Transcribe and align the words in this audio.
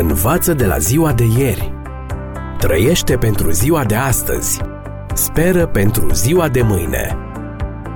Învață 0.00 0.54
de 0.54 0.66
la 0.66 0.78
ziua 0.78 1.12
de 1.12 1.24
ieri. 1.24 1.72
Trăiește 2.58 3.16
pentru 3.16 3.50
ziua 3.50 3.84
de 3.84 3.94
astăzi. 3.94 4.60
Speră 5.14 5.66
pentru 5.66 6.12
ziua 6.12 6.48
de 6.48 6.62
mâine. 6.62 7.16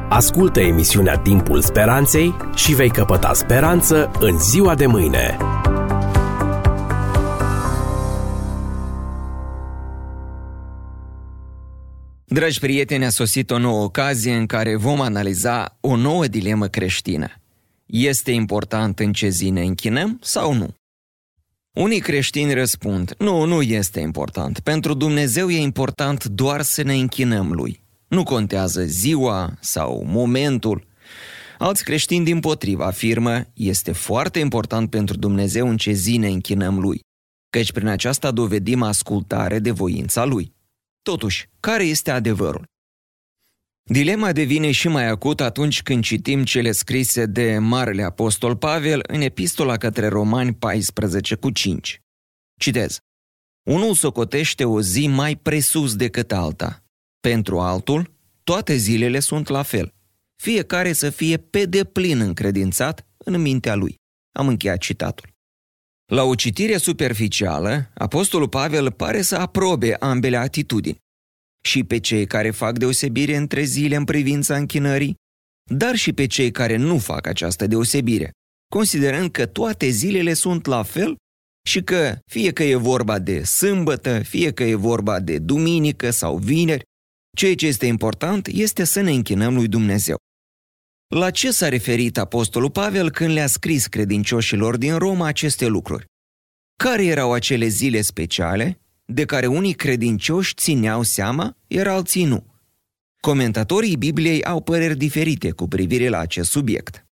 Ascultă 0.08 0.60
emisiunea 0.60 1.18
Timpul 1.18 1.60
Speranței 1.60 2.36
și 2.54 2.74
vei 2.74 2.90
căpăta 2.90 3.32
speranță 3.32 4.10
în 4.20 4.38
ziua 4.38 4.74
de 4.74 4.86
mâine. 4.86 5.36
Dragi 12.24 12.58
prieteni, 12.58 13.04
a 13.04 13.10
sosit 13.10 13.50
o 13.50 13.58
nouă 13.58 13.82
ocazie 13.82 14.34
în 14.34 14.46
care 14.46 14.76
vom 14.76 15.00
analiza 15.00 15.76
o 15.80 15.96
nouă 15.96 16.26
dilemă 16.26 16.66
creștină. 16.66 17.28
Este 17.86 18.30
important 18.30 18.98
în 18.98 19.12
ce 19.12 19.28
zi 19.28 19.50
ne 19.50 19.62
închinăm 19.62 20.18
sau 20.20 20.52
nu? 20.52 20.74
Unii 21.72 22.00
creștini 22.00 22.54
răspund, 22.54 23.14
nu, 23.18 23.44
nu 23.44 23.62
este 23.62 24.00
important. 24.00 24.60
Pentru 24.60 24.94
Dumnezeu 24.94 25.50
e 25.50 25.60
important 25.60 26.24
doar 26.24 26.62
să 26.62 26.82
ne 26.82 26.94
închinăm 26.94 27.52
Lui. 27.52 27.82
Nu 28.08 28.22
contează 28.22 28.82
ziua 28.84 29.56
sau 29.60 30.04
momentul. 30.06 30.86
Alți 31.58 31.84
creștini 31.84 32.24
din 32.24 32.40
potriva 32.40 32.86
afirmă, 32.86 33.44
este 33.54 33.92
foarte 33.92 34.38
important 34.38 34.90
pentru 34.90 35.16
Dumnezeu 35.16 35.68
în 35.68 35.76
ce 35.76 35.92
zi 35.92 36.16
ne 36.16 36.28
închinăm 36.28 36.78
Lui, 36.78 37.00
căci 37.50 37.72
prin 37.72 37.86
aceasta 37.86 38.30
dovedim 38.30 38.82
ascultare 38.82 39.58
de 39.58 39.70
voința 39.70 40.24
Lui. 40.24 40.52
Totuși, 41.02 41.48
care 41.60 41.84
este 41.84 42.10
adevărul? 42.10 42.64
Dilema 43.84 44.32
devine 44.32 44.70
și 44.70 44.88
mai 44.88 45.06
acut 45.06 45.40
atunci 45.40 45.82
când 45.82 46.02
citim 46.02 46.44
cele 46.44 46.72
scrise 46.72 47.26
de 47.26 47.58
Marele 47.58 48.02
Apostol 48.02 48.56
Pavel 48.56 49.00
în 49.06 49.20
epistola 49.20 49.76
către 49.76 50.08
Romani 50.08 50.54
14 50.54 51.34
cu 51.34 51.50
5. 51.50 52.00
Citez. 52.56 52.98
Unul 53.62 53.94
socotește 53.94 54.64
o 54.64 54.80
zi 54.80 55.06
mai 55.06 55.36
presus 55.36 55.96
decât 55.96 56.32
alta. 56.32 56.84
Pentru 57.20 57.60
altul, 57.60 58.14
toate 58.44 58.76
zilele 58.76 59.20
sunt 59.20 59.48
la 59.48 59.62
fel. 59.62 59.94
Fiecare 60.36 60.92
să 60.92 61.10
fie 61.10 61.36
pe 61.36 61.64
deplin 61.64 62.20
încredințat 62.20 63.06
în 63.16 63.40
mintea 63.40 63.74
lui. 63.74 63.94
Am 64.32 64.48
încheiat 64.48 64.78
citatul. 64.78 65.28
La 66.06 66.22
o 66.22 66.34
citire 66.34 66.76
superficială, 66.76 67.90
Apostolul 67.94 68.48
Pavel 68.48 68.90
pare 68.90 69.22
să 69.22 69.36
aprobe 69.36 69.94
ambele 69.94 70.36
atitudini 70.36 71.02
și 71.62 71.84
pe 71.84 71.98
cei 71.98 72.26
care 72.26 72.50
fac 72.50 72.78
deosebire 72.78 73.36
între 73.36 73.62
zile 73.62 73.96
în 73.96 74.04
privința 74.04 74.56
închinării, 74.56 75.14
dar 75.70 75.94
și 75.94 76.12
pe 76.12 76.26
cei 76.26 76.50
care 76.50 76.76
nu 76.76 76.98
fac 76.98 77.26
această 77.26 77.66
deosebire, 77.66 78.30
considerând 78.68 79.30
că 79.30 79.46
toate 79.46 79.88
zilele 79.88 80.34
sunt 80.34 80.66
la 80.66 80.82
fel 80.82 81.16
și 81.68 81.82
că, 81.82 82.18
fie 82.30 82.52
că 82.52 82.62
e 82.62 82.74
vorba 82.74 83.18
de 83.18 83.44
sâmbătă, 83.44 84.22
fie 84.22 84.52
că 84.52 84.62
e 84.62 84.74
vorba 84.74 85.20
de 85.20 85.38
duminică 85.38 86.10
sau 86.10 86.36
vineri, 86.36 86.82
ceea 87.36 87.54
ce 87.54 87.66
este 87.66 87.86
important 87.86 88.46
este 88.46 88.84
să 88.84 89.00
ne 89.00 89.10
închinăm 89.10 89.54
lui 89.54 89.68
Dumnezeu. 89.68 90.16
La 91.14 91.30
ce 91.30 91.50
s-a 91.50 91.68
referit 91.68 92.18
Apostolul 92.18 92.70
Pavel 92.70 93.10
când 93.10 93.32
le-a 93.32 93.46
scris 93.46 93.86
credincioșilor 93.86 94.76
din 94.76 94.96
Roma 94.96 95.26
aceste 95.26 95.66
lucruri? 95.66 96.04
Care 96.82 97.04
erau 97.04 97.32
acele 97.32 97.66
zile 97.66 98.00
speciale 98.00 98.81
de 99.12 99.24
care 99.24 99.46
unii 99.46 99.72
credincioși 99.72 100.54
țineau 100.54 101.02
seama, 101.02 101.56
iar 101.66 101.86
alții 101.86 102.24
nu. 102.24 102.46
Comentatorii 103.20 103.96
Bibliei 103.96 104.44
au 104.44 104.60
păreri 104.60 104.96
diferite 104.96 105.50
cu 105.50 105.68
privire 105.68 106.08
la 106.08 106.18
acest 106.18 106.50
subiect. 106.50 107.04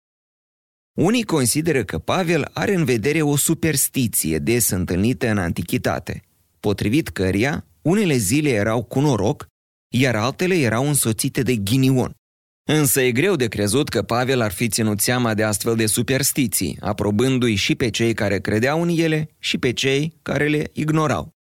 Unii 0.98 1.22
consideră 1.22 1.84
că 1.84 1.98
Pavel 1.98 2.50
are 2.52 2.74
în 2.74 2.84
vedere 2.84 3.22
o 3.22 3.36
superstiție 3.36 4.38
des 4.38 4.70
întâlnită 4.70 5.30
în 5.30 5.38
antichitate, 5.38 6.22
potrivit 6.60 7.08
căreia 7.08 7.64
unele 7.82 8.16
zile 8.16 8.50
erau 8.50 8.82
cu 8.82 9.00
noroc, 9.00 9.46
iar 9.94 10.16
altele 10.16 10.54
erau 10.54 10.88
însoțite 10.88 11.42
de 11.42 11.56
ghinion. 11.56 12.12
Însă 12.70 13.00
e 13.00 13.12
greu 13.12 13.36
de 13.36 13.46
crezut 13.48 13.88
că 13.88 14.02
Pavel 14.02 14.40
ar 14.40 14.52
fi 14.52 14.68
ținut 14.68 15.00
seama 15.00 15.34
de 15.34 15.42
astfel 15.42 15.76
de 15.76 15.86
superstiții, 15.86 16.76
aprobându-i 16.80 17.54
și 17.54 17.74
pe 17.74 17.90
cei 17.90 18.14
care 18.14 18.40
credeau 18.40 18.82
în 18.82 18.88
ele 18.88 19.28
și 19.38 19.58
pe 19.58 19.72
cei 19.72 20.18
care 20.22 20.48
le 20.48 20.70
ignorau. 20.72 21.37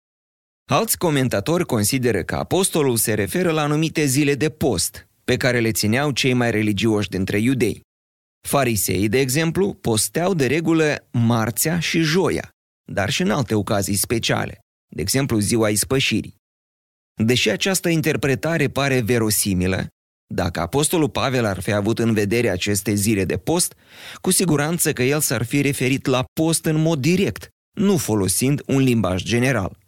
Alți 0.71 0.99
comentatori 0.99 1.67
consideră 1.67 2.23
că 2.23 2.34
apostolul 2.34 2.97
se 2.97 3.15
referă 3.15 3.50
la 3.50 3.62
anumite 3.62 4.05
zile 4.05 4.34
de 4.34 4.50
post, 4.50 5.09
pe 5.25 5.37
care 5.37 5.61
le 5.61 5.73
țineau 5.73 6.11
cei 6.11 6.33
mai 6.33 6.50
religioși 6.50 7.09
dintre 7.09 7.39
iudei. 7.39 7.81
Fariseii, 8.49 9.09
de 9.09 9.19
exemplu, 9.19 9.75
posteau 9.75 10.34
de 10.34 10.47
regulă 10.47 11.09
marțea 11.11 11.78
și 11.78 12.00
joia, 12.00 12.50
dar 12.93 13.11
și 13.11 13.23
în 13.23 13.31
alte 13.31 13.55
ocazii 13.55 13.97
speciale, 13.97 14.59
de 14.95 15.00
exemplu 15.00 15.39
ziua 15.39 15.69
ispășirii. 15.69 16.34
Deși 17.15 17.50
această 17.50 17.89
interpretare 17.89 18.69
pare 18.69 19.00
verosimilă, 19.00 19.87
dacă 20.34 20.61
apostolul 20.61 21.09
Pavel 21.09 21.44
ar 21.44 21.61
fi 21.61 21.73
avut 21.73 21.99
în 21.99 22.12
vedere 22.12 22.49
aceste 22.49 22.94
zile 22.94 23.25
de 23.25 23.37
post, 23.37 23.75
cu 24.21 24.31
siguranță 24.31 24.93
că 24.93 25.03
el 25.03 25.21
s-ar 25.21 25.44
fi 25.44 25.61
referit 25.61 26.06
la 26.06 26.25
post 26.41 26.65
în 26.65 26.77
mod 26.77 27.00
direct, 27.00 27.49
nu 27.73 27.97
folosind 27.97 28.62
un 28.67 28.79
limbaj 28.79 29.23
general. 29.23 29.81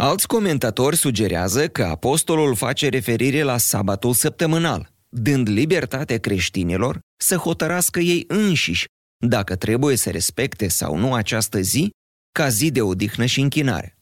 Alți 0.00 0.26
comentatori 0.26 0.96
sugerează 0.96 1.68
că 1.68 1.84
apostolul 1.84 2.54
face 2.54 2.88
referire 2.88 3.42
la 3.42 3.56
sabatul 3.56 4.12
săptămânal, 4.12 4.90
dând 5.08 5.48
libertate 5.48 6.18
creștinilor 6.18 6.98
să 7.20 7.36
hotărască 7.36 8.00
ei 8.00 8.24
înșiși 8.28 8.84
dacă 9.26 9.56
trebuie 9.56 9.96
să 9.96 10.10
respecte 10.10 10.68
sau 10.68 10.96
nu 10.96 11.14
această 11.14 11.60
zi 11.60 11.90
ca 12.32 12.48
zi 12.48 12.70
de 12.70 12.82
odihnă 12.82 13.24
și 13.24 13.40
închinare. 13.40 13.96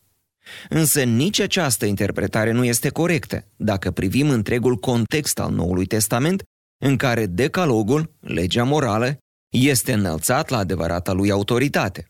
Însă 0.69 1.03
nici 1.03 1.39
această 1.39 1.87
interpretare 1.87 2.51
nu 2.51 2.65
este 2.65 2.89
corectă 2.89 3.45
dacă 3.57 3.91
privim 3.91 4.31
întregul 4.31 4.77
context 4.77 5.39
al 5.39 5.53
Noului 5.53 5.87
Testament, 5.87 6.43
în 6.85 6.97
care 6.97 7.27
decalogul, 7.27 8.15
legea 8.21 8.65
morală, 8.65 9.19
este 9.53 9.93
înălțat 9.93 10.49
la 10.49 10.59
adevărata 10.59 11.13
lui 11.13 11.31
autoritate. 11.31 12.07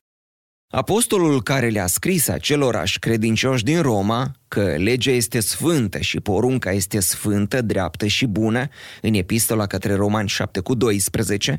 Apostolul 0.72 1.43
care 1.43 1.69
le-a 1.69 1.87
scris 1.87 2.28
acelorași 2.28 2.99
credincioși 2.99 3.65
din 3.65 3.82
Roma 3.82 4.32
că 4.49 4.77
legea 4.77 5.10
este 5.10 5.41
sfântă 5.41 5.99
și 5.99 6.21
porunca 6.21 6.72
este 6.72 7.00
sfântă, 7.00 7.62
dreaptă 7.62 8.06
și 8.06 8.27
bună, 8.27 8.69
în 9.03 9.15
epistola 9.15 9.66
către 9.66 9.94
Romani 9.94 10.28
7 10.28 10.60
cu 10.60 10.75
12, 10.75 11.59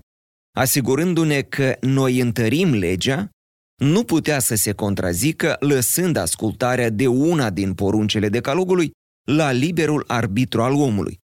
asigurându-ne 0.57 1.41
că 1.41 1.77
noi 1.81 2.19
întărim 2.19 2.73
legea, 2.73 3.29
nu 3.75 4.03
putea 4.03 4.39
să 4.39 4.55
se 4.55 4.71
contrazică 4.71 5.55
lăsând 5.59 6.15
ascultarea 6.15 6.89
de 6.89 7.07
una 7.07 7.49
din 7.49 7.73
poruncele 7.73 8.29
decalogului 8.29 8.91
la 9.23 9.51
liberul 9.51 10.03
arbitru 10.07 10.61
al 10.61 10.73
omului. 10.73 11.17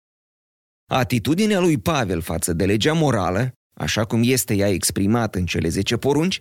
Atitudinea 0.91 1.59
lui 1.59 1.77
Pavel 1.77 2.21
față 2.21 2.53
de 2.53 2.65
legea 2.65 2.93
morală, 2.93 3.51
așa 3.73 4.05
cum 4.05 4.21
este 4.23 4.55
ea 4.55 4.67
exprimată 4.69 5.37
în 5.37 5.45
cele 5.45 5.67
zece 5.67 5.97
porunci, 5.97 6.39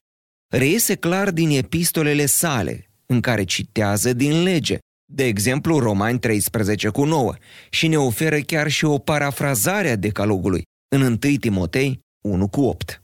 reiese 0.53 0.95
clar 0.95 1.31
din 1.31 1.51
epistolele 1.51 2.27
sale, 2.27 2.91
în 3.07 3.21
care 3.21 3.45
citează 3.45 4.13
din 4.13 4.43
lege, 4.43 4.79
de 5.13 5.25
exemplu 5.25 5.79
Romani 5.79 6.19
13 6.19 6.89
cu 6.89 7.05
9, 7.05 7.35
și 7.71 7.87
ne 7.89 7.99
oferă 7.99 8.41
chiar 8.41 8.71
și 8.71 8.85
o 8.85 8.99
parafrazare 8.99 9.91
a 9.91 9.97
decalogului 9.97 10.63
în 10.89 11.03
1 11.03 11.17
Timotei 11.17 12.01
1 12.25 12.49
cu 12.49 12.61
8. 12.61 13.03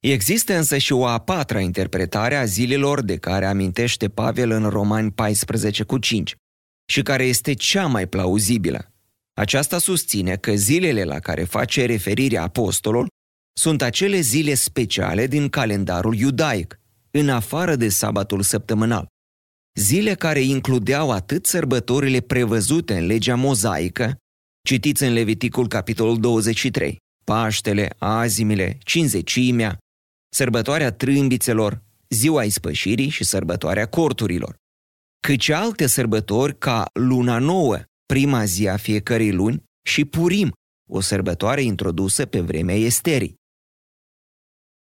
Există 0.00 0.56
însă 0.56 0.78
și 0.78 0.92
o 0.92 1.06
a 1.06 1.18
patra 1.18 1.60
interpretare 1.60 2.36
a 2.36 2.44
zilelor 2.44 3.02
de 3.02 3.16
care 3.16 3.46
amintește 3.46 4.08
Pavel 4.08 4.50
în 4.50 4.68
Romani 4.68 5.10
14 5.10 5.82
cu 5.82 5.98
5 5.98 6.34
și 6.92 7.02
care 7.02 7.24
este 7.24 7.52
cea 7.52 7.86
mai 7.86 8.06
plauzibilă. 8.06 8.92
Aceasta 9.32 9.78
susține 9.78 10.36
că 10.36 10.54
zilele 10.54 11.04
la 11.04 11.18
care 11.18 11.44
face 11.44 11.86
referire 11.86 12.36
apostolul 12.36 13.08
sunt 13.52 13.82
acele 13.82 14.20
zile 14.20 14.54
speciale 14.54 15.26
din 15.26 15.48
calendarul 15.48 16.14
iudaic, 16.14 16.80
în 17.10 17.28
afară 17.28 17.76
de 17.76 17.88
sabatul 17.88 18.42
săptămânal. 18.42 19.06
Zile 19.78 20.14
care 20.14 20.40
includeau 20.40 21.10
atât 21.10 21.46
sărbătorile 21.46 22.20
prevăzute 22.20 22.96
în 22.96 23.06
legea 23.06 23.34
mozaică, 23.34 24.16
citiți 24.62 25.02
în 25.02 25.12
Leviticul 25.12 25.68
capitolul 25.68 26.20
23, 26.20 26.96
Paștele, 27.24 27.94
Azimile, 27.98 28.78
Cinzecimea, 28.84 29.78
sărbătoarea 30.34 30.92
trâmbițelor, 30.92 31.82
ziua 32.08 32.44
ispășirii 32.44 33.08
și 33.08 33.24
sărbătoarea 33.24 33.86
corturilor, 33.86 34.56
cât 35.20 35.40
și 35.40 35.52
alte 35.52 35.86
sărbători 35.86 36.58
ca 36.58 36.86
luna 36.92 37.38
nouă, 37.38 37.78
prima 38.06 38.44
zi 38.44 38.68
a 38.68 38.76
fiecărei 38.76 39.32
luni, 39.32 39.62
și 39.86 40.04
Purim, 40.04 40.52
o 40.90 41.00
sărbătoare 41.00 41.62
introdusă 41.62 42.26
pe 42.26 42.40
vremea 42.40 42.74
Esterii. 42.74 43.39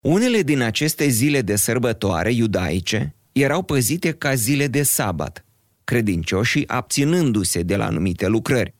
Unele 0.01 0.41
din 0.41 0.61
aceste 0.61 1.07
zile 1.07 1.41
de 1.41 1.55
sărbătoare 1.55 2.31
iudaice 2.31 3.15
erau 3.31 3.63
păzite 3.63 4.11
ca 4.11 4.33
zile 4.33 4.67
de 4.67 4.83
sabat, 4.83 5.45
credincioșii 5.83 6.67
abținându-se 6.67 7.61
de 7.61 7.75
la 7.75 7.85
anumite 7.85 8.27
lucrări. 8.27 8.75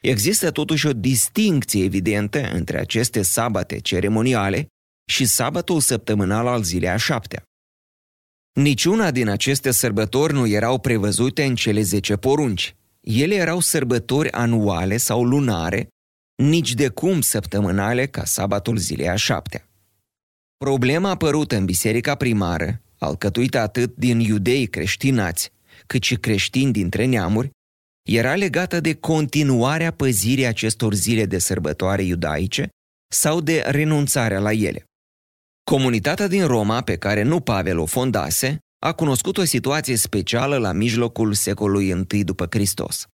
Există 0.00 0.50
totuși 0.50 0.86
o 0.86 0.92
distincție 0.92 1.84
evidentă 1.84 2.50
între 2.52 2.78
aceste 2.78 3.22
sabate 3.22 3.78
ceremoniale 3.78 4.66
și 5.04 5.24
sabatul 5.24 5.80
săptămânal 5.80 6.46
al 6.46 6.62
zilei 6.62 6.88
a 6.88 6.96
șaptea. 6.96 7.42
Niciuna 8.52 9.10
din 9.10 9.28
aceste 9.28 9.70
sărbători 9.70 10.32
nu 10.32 10.46
erau 10.46 10.78
prevăzute 10.78 11.44
în 11.44 11.54
cele 11.54 11.80
zece 11.80 12.16
porunci. 12.16 12.74
Ele 13.00 13.34
erau 13.34 13.60
sărbători 13.60 14.30
anuale 14.32 14.96
sau 14.96 15.24
lunare, 15.24 15.88
nici 16.34 16.74
de 16.74 16.88
cum 16.88 17.20
săptămânale 17.20 18.06
ca 18.06 18.24
sabatul 18.24 18.76
zilei 18.76 19.08
a 19.08 19.14
șaptea. 19.16 19.68
Problema 20.64 21.10
apărută 21.10 21.56
în 21.56 21.64
biserica 21.64 22.14
primară, 22.14 22.82
alcătuită 22.98 23.58
atât 23.58 23.96
din 23.96 24.20
iudei 24.20 24.66
creștinați, 24.66 25.50
cât 25.86 26.02
și 26.02 26.16
creștini 26.16 26.72
dintre 26.72 27.04
neamuri, 27.04 27.50
era 28.08 28.34
legată 28.34 28.80
de 28.80 28.94
continuarea 28.94 29.90
păzirii 29.90 30.46
acestor 30.46 30.94
zile 30.94 31.26
de 31.26 31.38
sărbătoare 31.38 32.02
iudaice 32.02 32.68
sau 33.12 33.40
de 33.40 33.62
renunțarea 33.66 34.38
la 34.38 34.52
ele. 34.52 34.84
Comunitatea 35.70 36.26
din 36.26 36.46
Roma, 36.46 36.80
pe 36.80 36.96
care 36.96 37.22
nu 37.22 37.40
Pavel 37.40 37.78
o 37.78 37.86
fondase, 37.86 38.58
a 38.78 38.92
cunoscut 38.92 39.38
o 39.38 39.44
situație 39.44 39.96
specială 39.96 40.56
la 40.56 40.72
mijlocul 40.72 41.32
secolului 41.32 42.06
I 42.10 42.24
după 42.24 42.46
Hristos. 42.50 43.06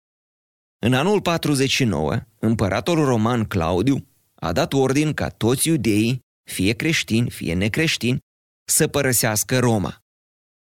În 0.86 0.94
anul 0.94 1.22
49, 1.22 2.20
împăratul 2.40 3.06
roman 3.06 3.46
Claudiu 3.46 4.08
a 4.36 4.52
dat 4.52 4.74
ordin 4.74 5.14
ca 5.14 5.30
toți 5.30 5.68
iudeii, 5.68 6.28
fie 6.50 6.74
creștini, 6.74 7.30
fie 7.30 7.54
necreștini, 7.54 8.20
să 8.68 8.88
părăsească 8.88 9.60
Roma. 9.60 9.98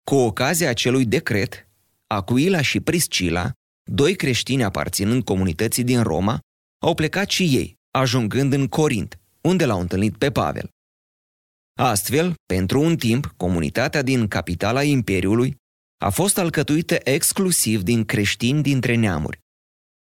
Cu 0.04 0.14
ocazia 0.14 0.69
acelui 0.69 1.06
decret, 1.06 1.69
Acuila 2.06 2.62
și 2.62 2.81
Priscila, 2.81 3.52
doi 3.90 4.16
creștini 4.16 4.64
aparținând 4.64 5.25
comunității 5.25 5.84
din 5.84 6.02
Roma, 6.02 6.38
au 6.82 6.94
plecat 6.94 7.31
și 7.31 7.56
ei, 7.56 7.75
ajungând 7.90 8.52
în 8.52 8.69
Corint, 8.69 9.19
unde 9.40 9.64
l-au 9.64 9.81
întâlnit 9.81 10.16
pe 10.16 10.31
Pavel. 10.31 10.69
Astfel, 11.78 12.34
pentru 12.46 12.81
un 12.81 12.96
timp, 12.96 13.34
comunitatea 13.36 14.02
din 14.02 14.28
capitala 14.28 14.82
Imperiului 14.82 15.56
a 15.98 16.10
fost 16.10 16.38
alcătuită 16.38 16.98
exclusiv 17.02 17.82
din 17.82 18.04
creștini 18.04 18.62
dintre 18.62 18.94
neamuri. 18.94 19.38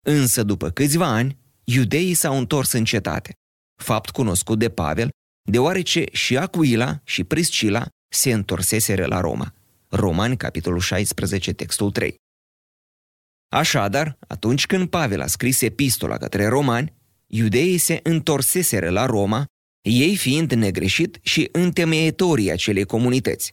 Însă, 0.06 0.42
după 0.42 0.70
câțiva 0.70 1.06
ani, 1.06 1.38
iudeii 1.64 2.14
s-au 2.14 2.38
întors 2.38 2.72
în 2.72 2.84
cetate, 2.84 3.32
fapt 3.82 4.10
cunoscut 4.10 4.58
de 4.58 4.70
Pavel, 4.70 5.10
deoarece 5.50 6.04
și 6.12 6.36
Aquila 6.36 7.00
și 7.04 7.24
Priscila 7.24 7.86
se 8.08 8.32
întorseseră 8.32 9.06
la 9.06 9.20
Roma. 9.20 9.54
Romani, 9.88 10.36
capitolul 10.36 10.80
16, 10.80 11.52
textul 11.52 11.90
3. 11.90 12.14
Așadar, 13.48 14.18
atunci 14.28 14.66
când 14.66 14.88
Pavel 14.88 15.20
a 15.20 15.26
scris 15.26 15.60
epistola 15.60 16.16
către 16.16 16.46
romani, 16.46 16.92
iudeii 17.26 17.78
se 17.78 18.00
întorseseră 18.02 18.90
la 18.90 19.06
Roma 19.06 19.46
ei 19.84 20.16
fiind 20.16 20.52
negreșit 20.52 21.18
și 21.22 21.48
întemeietorii 21.52 22.50
acelei 22.50 22.84
comunități. 22.84 23.52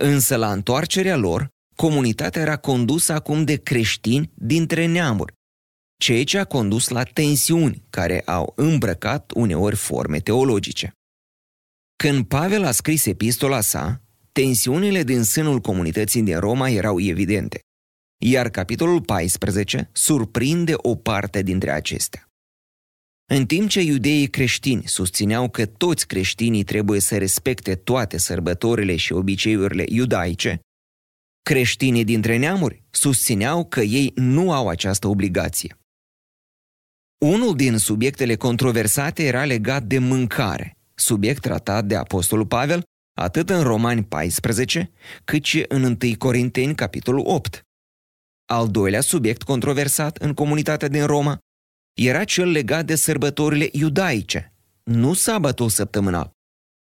Însă 0.00 0.36
la 0.36 0.52
întoarcerea 0.52 1.16
lor, 1.16 1.48
comunitatea 1.76 2.42
era 2.42 2.56
condusă 2.56 3.12
acum 3.12 3.44
de 3.44 3.56
creștini 3.56 4.30
dintre 4.34 4.86
neamuri, 4.86 5.32
ceea 5.98 6.24
ce 6.24 6.38
a 6.38 6.44
condus 6.44 6.88
la 6.88 7.02
tensiuni 7.02 7.82
care 7.90 8.20
au 8.20 8.52
îmbrăcat 8.56 9.32
uneori 9.34 9.76
forme 9.76 10.20
teologice. 10.20 10.92
Când 12.02 12.26
Pavel 12.26 12.64
a 12.64 12.70
scris 12.70 13.06
epistola 13.06 13.60
sa, 13.60 14.02
tensiunile 14.32 15.02
din 15.02 15.22
sânul 15.22 15.60
comunității 15.60 16.22
din 16.22 16.38
Roma 16.38 16.68
erau 16.68 17.00
evidente, 17.00 17.60
iar 18.24 18.48
capitolul 18.50 19.00
14 19.00 19.90
surprinde 19.92 20.72
o 20.76 20.94
parte 20.94 21.42
dintre 21.42 21.70
acestea. 21.70 22.28
În 23.30 23.46
timp 23.46 23.68
ce 23.68 23.80
iudeii 23.80 24.26
creștini 24.26 24.82
susțineau 24.86 25.50
că 25.50 25.66
toți 25.66 26.06
creștinii 26.06 26.64
trebuie 26.64 27.00
să 27.00 27.18
respecte 27.18 27.74
toate 27.74 28.18
sărbătorile 28.18 28.96
și 28.96 29.12
obiceiurile 29.12 29.84
iudaice, 29.88 30.60
creștinii 31.42 32.04
dintre 32.04 32.36
neamuri 32.36 32.82
susțineau 32.90 33.64
că 33.64 33.80
ei 33.80 34.12
nu 34.14 34.52
au 34.52 34.68
această 34.68 35.08
obligație. 35.08 35.76
Unul 37.18 37.56
din 37.56 37.76
subiectele 37.76 38.36
controversate 38.36 39.22
era 39.24 39.44
legat 39.44 39.82
de 39.82 39.98
mâncare, 39.98 40.76
subiect 41.02 41.40
tratat 41.40 41.84
de 41.84 41.96
Apostolul 41.96 42.46
Pavel 42.46 42.82
atât 43.18 43.50
în 43.50 43.62
Romani 43.62 44.04
14, 44.04 44.90
cât 45.24 45.44
și 45.44 45.64
în 45.68 45.82
1 45.82 45.96
Corinteni, 46.18 46.74
capitolul 46.74 47.22
8. 47.26 47.62
Al 48.52 48.68
doilea 48.68 49.00
subiect 49.00 49.42
controversat 49.42 50.16
în 50.16 50.34
comunitatea 50.34 50.88
din 50.88 51.06
Roma 51.06 51.38
era 51.92 52.24
cel 52.24 52.50
legat 52.50 52.86
de 52.86 52.94
sărbătorile 52.94 53.68
iudaice, 53.72 54.52
nu 54.82 55.14
sabatul 55.14 55.68
săptămânal, 55.68 56.30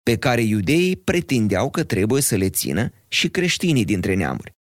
pe 0.02 0.18
care 0.18 0.42
iudeii 0.42 0.96
pretindeau 0.96 1.70
că 1.70 1.84
trebuie 1.84 2.22
să 2.22 2.36
le 2.36 2.50
țină 2.50 2.90
și 3.08 3.28
creștinii 3.28 3.84
dintre 3.84 4.14
neamuri. 4.14 4.52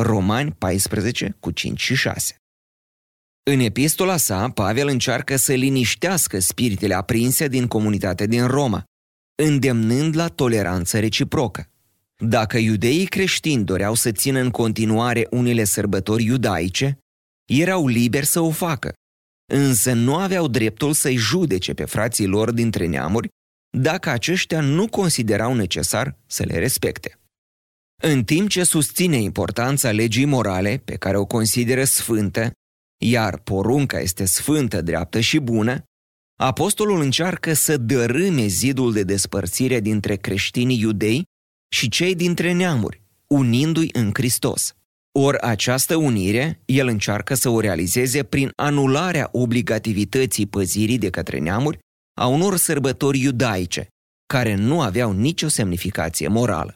Romani 0.00 0.52
14 0.52 1.36
cu 1.40 1.50
5 1.50 1.80
și 1.80 1.94
6. 1.94 2.34
În 3.50 3.60
epistola 3.60 4.16
sa, 4.16 4.48
Pavel 4.48 4.88
încearcă 4.88 5.36
să 5.36 5.52
liniștească 5.52 6.38
spiritele 6.38 6.94
aprinse 6.94 7.48
din 7.48 7.66
comunitatea 7.66 8.26
din 8.26 8.46
Roma, 8.46 8.84
îndemnând 9.42 10.16
la 10.16 10.28
toleranță 10.28 10.98
reciprocă. 10.98 11.68
Dacă 12.16 12.58
iudeii 12.58 13.06
creștini 13.06 13.64
doreau 13.64 13.94
să 13.94 14.12
țină 14.12 14.40
în 14.40 14.50
continuare 14.50 15.26
unele 15.30 15.64
sărbători 15.64 16.24
iudaice, 16.24 16.98
erau 17.48 17.86
liberi 17.86 18.26
să 18.26 18.40
o 18.40 18.50
facă, 18.50 18.92
însă 19.52 19.92
nu 19.92 20.16
aveau 20.16 20.48
dreptul 20.48 20.92
să-i 20.92 21.16
judece 21.16 21.74
pe 21.74 21.84
frații 21.84 22.26
lor 22.26 22.50
dintre 22.50 22.86
neamuri 22.86 23.28
dacă 23.76 24.10
aceștia 24.10 24.60
nu 24.60 24.88
considerau 24.88 25.54
necesar 25.54 26.18
să 26.26 26.44
le 26.44 26.58
respecte. 26.58 27.18
În 28.02 28.24
timp 28.24 28.48
ce 28.48 28.64
susține 28.64 29.16
importanța 29.16 29.90
legii 29.90 30.24
morale, 30.24 30.82
pe 30.84 30.96
care 30.96 31.16
o 31.16 31.26
consideră 31.26 31.84
sfântă, 31.84 32.52
iar 33.02 33.38
porunca 33.38 33.98
este 33.98 34.24
sfântă, 34.24 34.82
dreaptă 34.82 35.20
și 35.20 35.38
bună, 35.38 35.82
apostolul 36.42 37.00
încearcă 37.00 37.52
să 37.52 37.76
dărâme 37.76 38.46
zidul 38.46 38.92
de 38.92 39.02
despărțire 39.02 39.80
dintre 39.80 40.16
creștinii 40.16 40.80
iudei 40.80 41.24
și 41.72 41.88
cei 41.88 42.14
dintre 42.14 42.52
neamuri, 42.52 43.02
unindu-i 43.26 43.88
în 43.92 44.10
Hristos. 44.12 44.74
Ori 45.18 45.40
această 45.40 45.96
unire, 45.96 46.62
el 46.64 46.86
încearcă 46.86 47.34
să 47.34 47.48
o 47.48 47.60
realizeze 47.60 48.22
prin 48.22 48.52
anularea 48.56 49.28
obligativității 49.32 50.46
păzirii 50.46 50.98
de 50.98 51.10
către 51.10 51.38
neamuri 51.38 51.78
a 52.20 52.26
unor 52.26 52.56
sărbători 52.56 53.20
iudaice, 53.20 53.88
care 54.26 54.54
nu 54.54 54.80
aveau 54.80 55.12
nicio 55.12 55.48
semnificație 55.48 56.28
morală. 56.28 56.72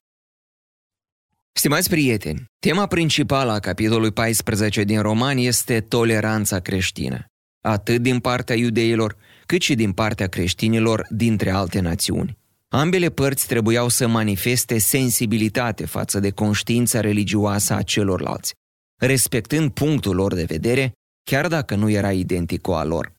Stimați 1.53 1.88
prieteni, 1.88 2.44
tema 2.58 2.86
principală 2.86 3.53
a 3.53 3.60
capitolului 3.60 4.12
14 4.12 4.84
din 4.84 5.00
roman 5.00 5.36
este 5.36 5.81
toleranța 5.81 6.60
creștină, 6.60 7.24
atât 7.60 8.03
din 8.03 8.20
partea 8.20 8.56
iudeilor, 8.56 9.17
cât 9.46 9.60
și 9.60 9.74
din 9.74 9.93
partea 9.93 10.27
creștinilor 10.27 11.06
dintre 11.10 11.51
alte 11.51 11.81
națiuni. 11.81 12.39
Ambele 12.69 13.10
părți 13.10 13.46
trebuiau 13.46 13.89
să 13.89 14.06
manifeste 14.06 14.79
sensibilitate 14.79 15.86
față 15.86 16.20
de 16.20 16.31
conștiința 16.31 17.01
religioasă 17.01 17.74
a 17.74 17.82
celorlalți, 17.82 18.53
respectând 19.01 19.70
punctul 19.70 20.15
lor 20.15 20.34
de 20.34 20.44
vedere, 20.44 20.93
chiar 21.22 21.48
dacă 21.48 21.74
nu 21.74 21.91
era 21.91 22.13
identic 22.13 22.60
cu 22.60 22.72
a 22.72 22.84
lor. 22.84 23.13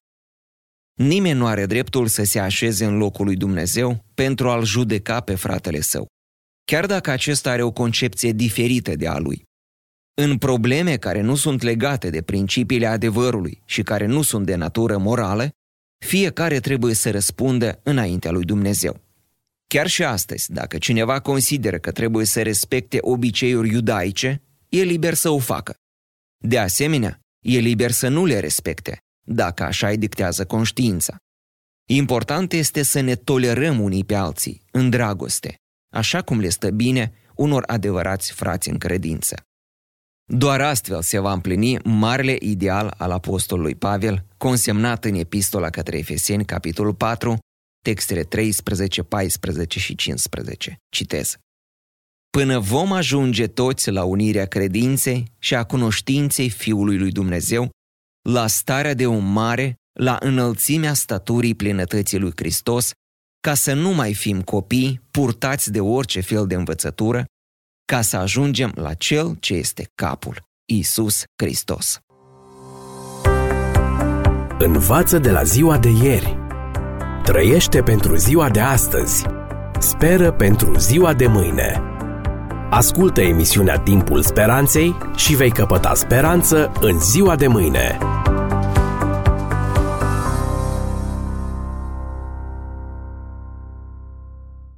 Nimeni 0.94 1.38
nu 1.38 1.46
are 1.46 1.65
dreptul 1.65 2.08
să 2.08 2.24
se 2.24 2.39
așeze 2.39 2.86
în 2.86 2.98
locul 2.98 3.25
lui 3.25 3.36
Dumnezeu 3.36 4.05
pentru 4.13 4.50
a-l 4.50 4.63
judeca 4.63 5.20
pe 5.20 5.36
fratele 5.36 5.79
său, 5.79 6.08
chiar 6.65 6.86
dacă 6.86 7.12
acesta 7.12 7.51
are 7.51 7.63
o 7.63 7.72
concepție 7.72 8.32
diferită 8.32 8.96
de 8.96 9.08
a 9.08 9.17
lui. 9.17 9.44
În 10.13 10.38
probleme 10.38 10.98
care 10.98 11.22
nu 11.22 11.36
sunt 11.36 11.62
legate 11.62 12.10
de 12.10 12.22
principiile 12.22 12.86
adevărului 12.86 13.62
și 13.65 13.82
care 13.84 14.05
nu 14.05 14.22
sunt 14.22 14.46
de 14.46 14.55
natură 14.55 14.98
morală, 14.98 15.50
fiecare 16.05 16.59
trebuie 16.59 16.93
să 16.93 17.12
răspundă 17.12 17.79
înaintea 17.83 18.31
lui 18.31 18.43
Dumnezeu. 18.43 19.01
Chiar 19.67 19.88
și 19.88 20.03
astăzi, 20.03 20.51
dacă 20.51 20.77
cineva 20.77 21.19
consideră 21.19 21.77
că 21.77 21.91
trebuie 21.91 22.25
să 22.25 22.41
respecte 22.41 22.97
obiceiuri 23.01 23.69
iudaice, 23.69 24.41
e 24.69 24.81
liber 24.81 25.13
să 25.13 25.29
o 25.29 25.38
facă. 25.38 25.74
De 26.43 26.59
asemenea, 26.59 27.19
e 27.39 27.57
liber 27.57 27.91
să 27.91 28.07
nu 28.07 28.25
le 28.25 28.39
respecte, 28.39 28.97
dacă 29.27 29.63
așa 29.63 29.88
îi 29.88 29.97
dictează 29.97 30.45
conștiința. 30.45 31.15
Important 31.89 32.53
este 32.53 32.83
să 32.83 33.00
ne 33.00 33.15
tolerăm 33.15 33.79
unii 33.79 34.03
pe 34.03 34.15
alții, 34.15 34.62
în 34.71 34.89
dragoste, 34.89 35.55
așa 35.93 36.21
cum 36.21 36.39
le 36.39 36.50
stă 36.50 36.69
bine 36.69 37.13
unor 37.35 37.63
adevărați 37.67 38.31
frați 38.31 38.69
în 38.69 38.77
credință. 38.77 39.35
Doar 40.34 40.62
astfel 40.62 41.01
se 41.01 41.20
va 41.20 41.32
împlini 41.32 41.77
marele 41.84 42.38
ideal 42.39 42.94
al 42.98 43.12
apostolului 43.12 43.75
Pavel, 43.75 44.25
consemnat 44.38 45.05
în 45.05 45.13
epistola 45.13 45.70
către 45.70 45.98
Efeseni, 45.98 46.46
capitolul 46.46 46.94
4, 46.94 47.38
textele 47.82 48.24
13, 48.24 49.03
14 49.03 49.79
și 49.79 49.96
15. 49.96 50.77
Citez. 50.89 51.38
Până 52.29 52.60
vom 52.60 52.91
ajunge 52.91 53.48
toți 53.48 53.91
la 53.91 54.03
unirea 54.03 54.46
credinței 54.46 55.32
și 55.39 55.55
a 55.55 55.63
cunoștinței 55.63 56.50
Fiului 56.50 56.98
lui 56.98 57.12
Dumnezeu, 57.12 57.70
la 58.29 58.48
starea 58.48 58.94
de 58.94 59.08
om 59.08 59.25
mare, 59.25 59.75
la 60.00 60.17
înălțimea 60.20 60.94
staturii 60.94 61.55
plinătății 61.55 62.20
lui 62.20 62.32
Hristos, 62.36 62.91
ca 63.39 63.53
să 63.53 63.74
nu 63.74 63.94
mai 63.94 64.13
fim 64.13 64.41
copii 64.41 65.01
purtați 65.12 65.72
de 65.72 65.79
orice 65.79 66.22
fel 66.22 66.48
de 66.48 66.55
învățătură, 66.55 67.25
ca 67.86 68.01
să 68.01 68.18
ajungem 68.18 68.72
la 68.75 68.94
Cel 68.94 69.36
ce 69.39 69.54
este 69.54 69.92
capul, 69.96 70.46
Isus 70.65 71.24
Hristos. 71.36 72.00
Învață 74.60 75.18
de 75.18 75.32
la 75.32 75.44
ziua 75.44 75.77
de 75.77 75.89
ieri. 76.04 76.38
Trăiește 77.24 77.82
pentru 77.82 78.15
ziua 78.15 78.50
de 78.50 78.60
astăzi. 78.60 79.25
Speră 79.80 80.32
pentru 80.32 80.77
ziua 80.77 81.13
de 81.13 81.27
mâine. 81.27 81.82
Ascultă 82.70 83.22
emisiunea 83.22 83.80
Timpul 83.80 84.22
Speranței 84.22 84.98
și 85.15 85.36
vei 85.36 85.51
căpăta 85.51 85.94
speranță 85.94 86.72
în 86.80 87.00
ziua 87.00 87.36
de 87.36 87.48
mâine. 87.48 87.98